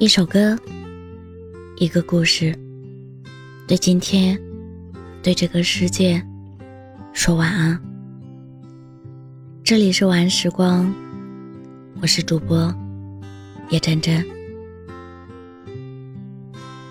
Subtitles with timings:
[0.00, 0.58] 一首歌，
[1.76, 2.58] 一个故事，
[3.68, 4.40] 对今天，
[5.22, 6.26] 对这个世界，
[7.12, 7.78] 说晚安。
[9.62, 10.90] 这里是晚安时光，
[12.00, 12.74] 我是主播
[13.68, 14.26] 叶真真。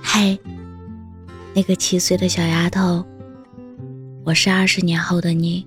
[0.03, 0.37] 嗨，
[1.55, 3.03] 那个七岁的小丫头，
[4.23, 5.65] 我是二十年后的你。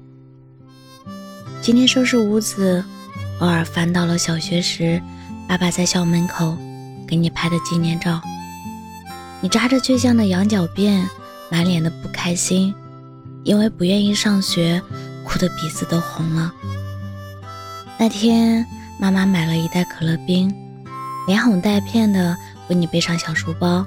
[1.61, 2.85] 今天收拾屋子，
[3.41, 5.03] 偶尔翻到了小学时
[5.49, 6.57] 爸爸在校门口。
[7.13, 8.23] 给你拍的纪念照，
[9.43, 11.07] 你扎着倔强的羊角辫，
[11.51, 12.75] 满脸的不开心，
[13.45, 14.81] 因为不愿意上学，
[15.23, 16.51] 哭得鼻子都红了。
[17.99, 18.67] 那天，
[18.99, 20.51] 妈妈买了一袋可乐冰，
[21.27, 22.35] 连哄带骗的
[22.71, 23.85] 为你背上小书包，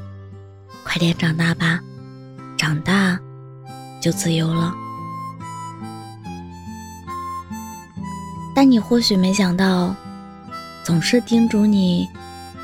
[0.83, 1.79] 快点长大吧，
[2.55, 3.19] 长大
[3.99, 4.71] 就自由了。
[8.55, 9.95] 但你或许没想到，
[10.83, 12.07] 总是叮嘱你。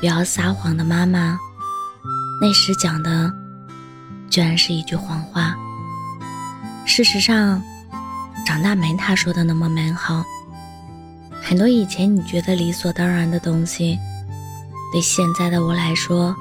[0.02, 1.38] 不要撒谎的妈妈，
[2.40, 3.32] 那时讲的
[4.28, 5.54] 居然是一句谎话。
[6.84, 7.62] 事实上，
[8.44, 10.24] 长大没他说的那么美好。
[11.40, 13.96] 很多以前你觉得理所当然的东西，
[14.92, 16.34] 对现在的我来说，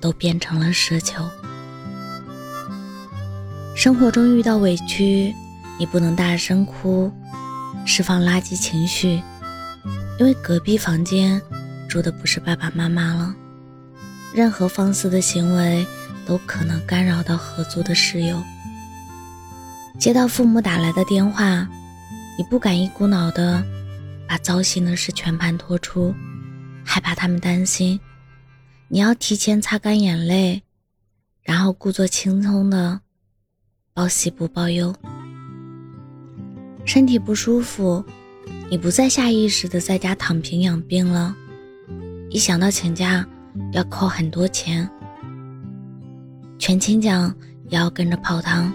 [0.00, 1.22] 都变成了奢求。
[3.76, 5.32] 生活中遇到委屈，
[5.78, 7.12] 你不能大声哭，
[7.84, 9.22] 释放垃圾情绪，
[10.18, 11.40] 因为隔壁房间。
[11.88, 13.34] 住的不是爸爸妈妈了，
[14.34, 15.86] 任何放肆的行为
[16.26, 18.40] 都可能干扰到合租的室友。
[19.98, 21.66] 接到父母打来的电话，
[22.36, 23.64] 你不敢一股脑的
[24.28, 26.14] 把糟心的事全盘托出，
[26.84, 27.98] 害怕他们担心。
[28.88, 30.62] 你要提前擦干眼泪，
[31.42, 33.00] 然后故作轻松的
[33.92, 34.94] 报喜不报忧。
[36.84, 38.04] 身体不舒服，
[38.70, 41.34] 你不再下意识的在家躺平养病了。
[42.30, 43.24] 一想到请假
[43.72, 44.88] 要扣很多钱，
[46.58, 47.34] 全勤奖
[47.70, 48.70] 也要跟着泡汤，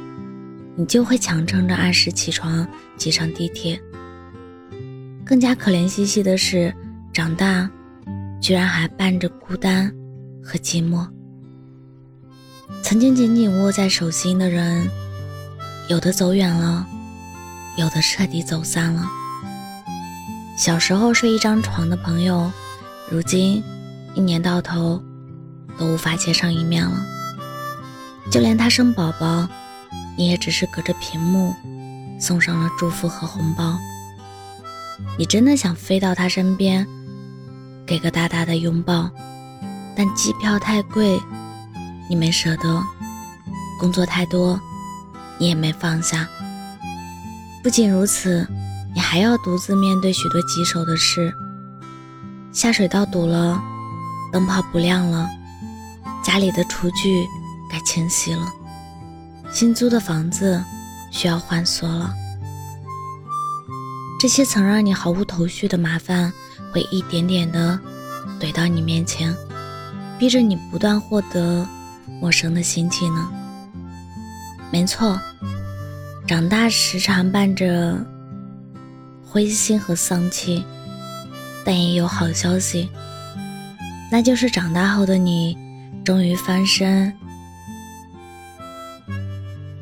[0.76, 3.80] 你就会强撑着按时起床挤上地铁。
[5.24, 6.74] 更加可怜兮兮的是，
[7.14, 7.70] 长大
[8.42, 9.94] 居然还伴着孤单
[10.44, 11.08] 和寂寞。
[12.82, 14.90] 曾经紧紧握在手心的人，
[15.90, 16.88] 有的走远了，
[17.78, 19.06] 有的彻底走散了。
[20.58, 22.52] 小时候睡一张床的朋友。
[23.14, 23.64] 如今，
[24.16, 25.00] 一年到头
[25.78, 27.06] 都无法见上一面了。
[28.32, 29.48] 就连他生宝宝，
[30.18, 31.54] 你也只是隔着屏幕
[32.20, 33.78] 送上了祝福和红包。
[35.16, 36.88] 你真的想飞到他身边，
[37.86, 39.12] 给个大大的拥抱，
[39.96, 41.22] 但机票太贵，
[42.10, 42.82] 你没舍得；
[43.80, 44.60] 工作太多，
[45.38, 46.28] 你也没放下。
[47.64, 48.48] 不仅如此，
[48.96, 51.32] 你还要独自面对许多棘手的事。
[52.54, 53.60] 下水道堵了，
[54.32, 55.28] 灯泡不亮了，
[56.24, 57.28] 家里的厨具
[57.70, 58.48] 该清洗了，
[59.52, 60.64] 新租的房子
[61.12, 62.14] 需要换锁了。
[64.20, 66.32] 这些曾让你毫无头绪的麻烦，
[66.72, 67.78] 会一点点的
[68.40, 69.36] 怼到你面前，
[70.20, 71.68] 逼着你不断获得
[72.22, 73.28] 陌生的新技能。
[74.72, 75.20] 没错，
[76.28, 77.98] 长大时常伴着
[79.28, 80.64] 灰心和丧气。
[81.66, 82.90] 但也有好消息，
[84.12, 85.58] 那就是长大后的你，
[86.04, 87.14] 终于翻身，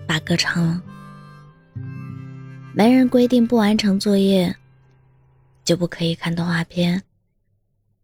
[0.08, 0.82] 把歌唱了。
[2.74, 4.56] 没人规定不完成作业
[5.66, 7.02] 就不可以看动画片，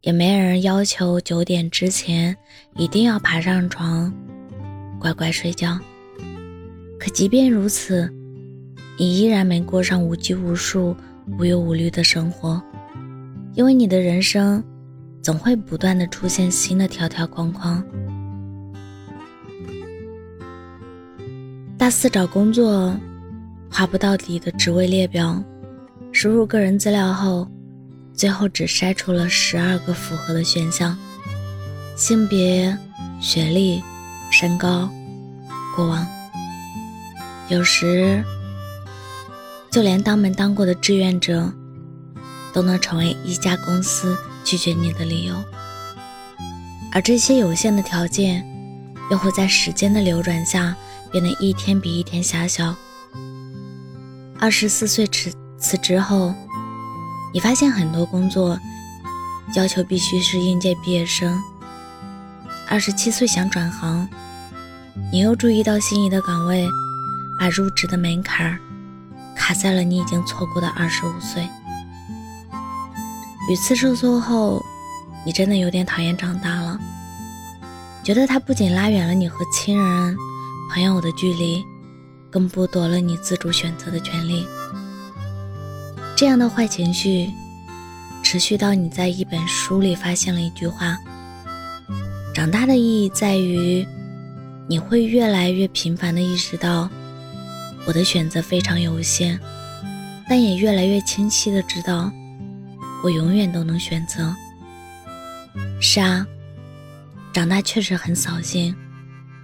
[0.01, 2.35] 也没人要求九点之前
[2.75, 4.13] 一定要爬上床，
[4.99, 5.79] 乖乖睡觉。
[6.99, 8.11] 可即便如此，
[8.97, 10.95] 你依然没过上无拘无束、
[11.37, 12.61] 无忧无虑的生活。
[13.57, 14.63] 因为你的人生，
[15.19, 17.83] 总会不断的出现新的条条框框。
[21.75, 22.95] 大四找工作，
[23.67, 25.43] 划不到底的职位列表，
[26.11, 27.47] 输入个人资料后，
[28.13, 30.95] 最后只筛出了十二个符合的选项，
[31.95, 32.77] 性别、
[33.19, 33.81] 学历、
[34.29, 34.87] 身高、
[35.75, 36.05] 过往，
[37.49, 38.23] 有时
[39.71, 41.51] 就连当没当过的志愿者。
[42.57, 45.35] 都能成为一家公司拒绝你的理由，
[46.91, 48.43] 而这些有限的条件，
[49.11, 50.75] 又会在时间的流转下
[51.11, 52.75] 变得一天比一天狭小。
[54.39, 56.33] 二十四岁辞辞职后，
[57.31, 58.59] 你发现很多工作
[59.53, 61.39] 要求必须是应届毕业生。
[62.67, 64.09] 二十七岁想转行，
[65.11, 66.67] 你又注意到心仪的岗位
[67.39, 68.57] 把入职的门槛
[69.35, 71.47] 卡在了你已经错过的二十五岁。
[73.47, 74.61] 屡次受挫后，
[75.25, 76.77] 你真的有点讨厌长大了。
[78.03, 80.17] 觉得他不仅拉远了你和亲人、
[80.69, 81.63] 朋友的距离，
[82.29, 84.45] 更剥夺了你自主选择的权利。
[86.15, 87.29] 这样的坏情绪，
[88.21, 90.97] 持续到你在一本书里发现了一句话：
[92.33, 93.87] 长大的意义在于，
[94.67, 96.89] 你会越来越频繁地意识到，
[97.85, 99.39] 我的选择非常有限，
[100.27, 102.11] 但也越来越清晰地知道，
[103.03, 104.35] 我永远都能选择。
[105.79, 106.25] 是啊。
[107.33, 108.75] 长大确实很扫兴，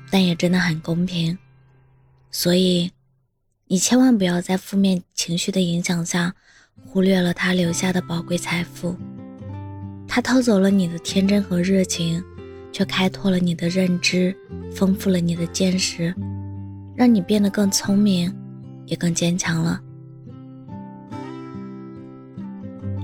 [0.10, 1.38] 但也真的很公平。
[2.32, 2.92] 所以，
[3.68, 6.34] 你千万不要在负面情绪的影响下，
[6.88, 8.98] 忽略了他留下的宝贵财富。
[10.08, 12.24] 他偷走了你的天真和热情，
[12.72, 14.36] 却开拓了你的认知，
[14.76, 16.16] 丰富了你的见识，
[16.96, 18.36] 让你变得更聪明，
[18.88, 19.80] 也更坚强了。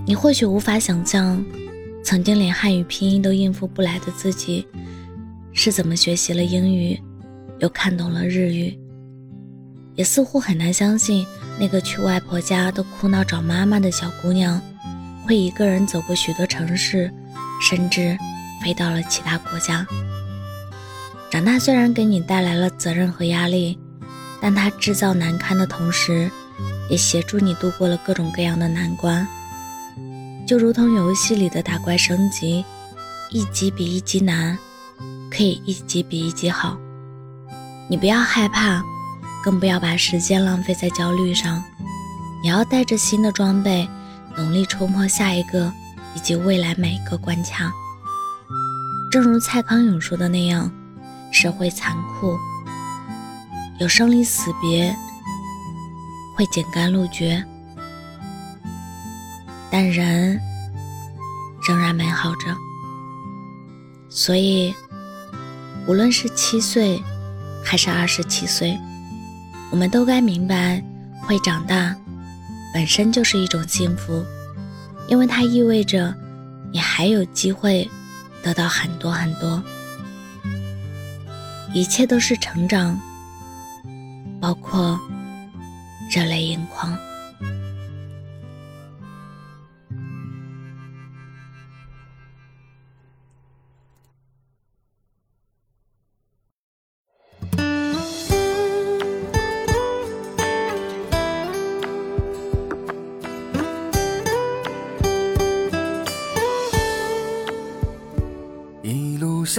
[0.10, 1.46] 你或许无法想象。
[2.04, 4.66] 曾经连汉语拼音都应付不来的自己，
[5.54, 7.00] 是怎么学习了英语，
[7.60, 8.76] 又看懂了日语？
[9.94, 11.28] 也似乎很难相信，
[11.60, 14.60] 那个去外婆家都哭闹找妈妈的小姑娘，
[15.28, 17.14] 会一个人走过许多城市，
[17.62, 18.18] 甚至
[18.64, 19.86] 飞到了其他国家。
[21.30, 23.78] 长大虽然给你带来了责任和压力，
[24.42, 26.32] 但它制造难堪的同时，
[26.90, 29.28] 也协助你度过了各种各样的难关。
[30.50, 32.66] 就如同游戏里的打怪升级，
[33.30, 34.58] 一级比一级难，
[35.30, 36.76] 可以一级比一级好。
[37.88, 38.84] 你不要害怕，
[39.44, 41.64] 更不要把时间浪费在焦虑上。
[42.42, 43.88] 你要带着新的装备，
[44.36, 45.72] 努力冲破下一个
[46.16, 47.72] 以及未来每一个关卡。
[49.12, 50.72] 正如蔡康永说的那样，
[51.32, 52.36] 社会残酷，
[53.80, 54.96] 有生离死别，
[56.36, 57.46] 会剪干路绝。
[59.72, 60.40] 但人
[61.68, 62.56] 仍然美好着，
[64.10, 64.74] 所以
[65.88, 67.02] 无论是七岁
[67.64, 68.78] 还是二十七岁，
[69.72, 70.84] 我们都该明白，
[71.22, 71.96] 会长大
[72.74, 74.26] 本身就是一种幸福，
[75.08, 76.16] 因为它意味着
[76.72, 77.88] 你还有机会
[78.42, 79.62] 得到很多很多，
[81.74, 83.00] 一切都是成长，
[84.42, 85.00] 包括
[86.10, 86.98] 热泪盈眶。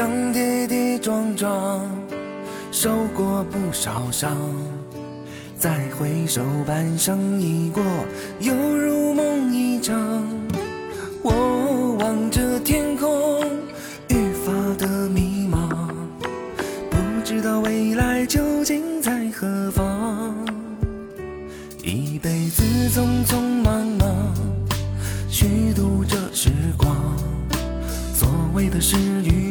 [0.01, 1.87] 上跌跌撞撞，
[2.73, 4.35] 受过不少伤，
[5.59, 7.83] 再回首，半生已过，
[8.39, 9.95] 犹如梦一场。
[11.23, 13.45] 我望着天空，
[14.09, 15.69] 愈发的迷茫，
[16.89, 20.35] 不知道未来究竟在何方。
[21.83, 24.35] 一辈子匆匆忙忙，
[25.29, 26.49] 虚度着时
[26.79, 26.97] 光，
[28.15, 29.50] 所谓的诗与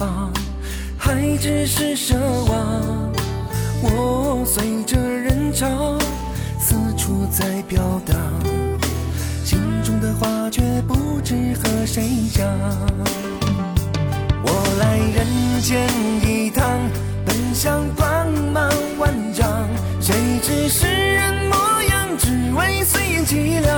[0.00, 0.32] 方。
[0.96, 2.14] 还只是奢
[2.48, 3.12] 望，
[3.82, 5.98] 我随着人潮
[6.58, 8.16] 四处在飘荡，
[9.44, 12.02] 心中的话却不知和谁
[12.32, 12.48] 讲。
[14.42, 14.48] 我
[14.80, 15.86] 来人间
[16.24, 16.64] 一趟，
[17.26, 19.68] 本想光芒万丈，
[20.00, 23.70] 谁知世人模样，只为岁月凄凉。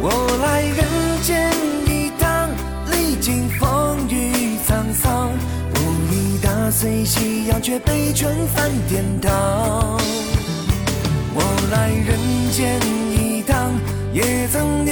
[0.00, 0.10] 我
[0.42, 1.53] 来人间
[6.76, 9.96] 随夕阳，却被劝返天堂。
[11.32, 11.40] 我
[11.70, 12.18] 来人
[12.50, 12.80] 间
[13.12, 13.72] 一趟，
[14.12, 14.84] 也曾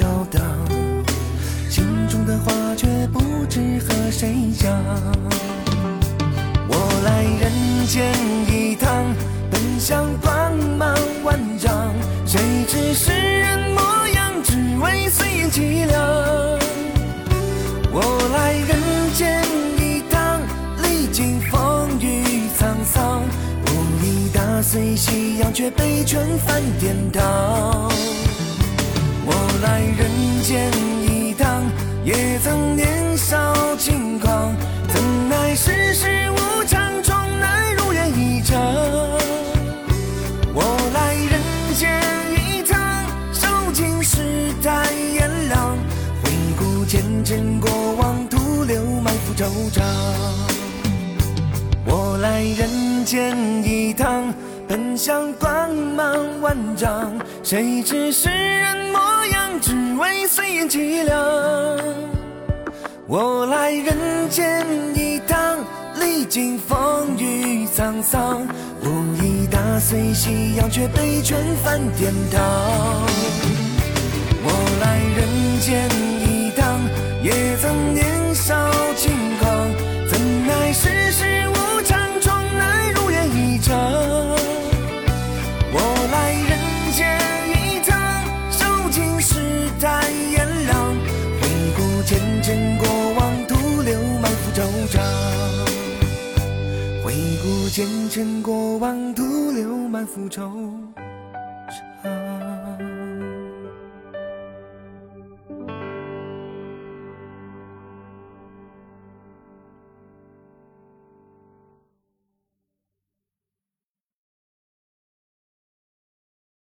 [0.00, 0.42] 飘荡，
[1.68, 4.72] 心中的话却不知和谁讲。
[6.68, 7.70] 我来人。
[7.90, 8.04] 间
[8.46, 9.04] 一趟，
[9.50, 11.92] 本想光芒万丈，
[12.24, 12.38] 谁
[12.68, 13.80] 知世人模
[14.14, 16.00] 样，只为岁月凄凉。
[17.90, 19.44] 我来人间
[19.76, 20.40] 一趟，
[20.84, 23.22] 历经风雨沧桑，
[23.66, 23.68] 无
[24.04, 27.89] 意打碎夕阳，却被劝返天堂。
[30.40, 31.62] 人间一趟，
[32.02, 34.56] 也曾年少轻狂，
[34.88, 38.58] 怎奈世事无常，终难如愿以偿。
[40.54, 42.00] 我来人间
[42.32, 43.04] 一趟，
[43.34, 45.76] 受尽世态炎凉，
[46.22, 49.82] 回顾前尘过往，徒留满腹惆怅。
[51.84, 54.32] 我来人间一趟，
[54.66, 61.16] 本想光芒万丈，谁知世人模样，只为岁月凄凉。
[63.06, 65.58] 我来人间一趟，
[65.98, 68.46] 历经风雨沧桑，
[68.84, 72.40] 无意打碎夕阳，却被劝返天堂。
[74.42, 75.26] 我来人
[75.60, 75.88] 间
[76.20, 76.78] 一趟，
[77.22, 77.94] 也曾
[97.72, 99.22] 前尘过往，徒
[99.52, 100.50] 留满腹愁